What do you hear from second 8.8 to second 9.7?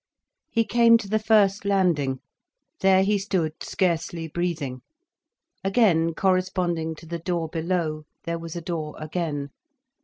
again.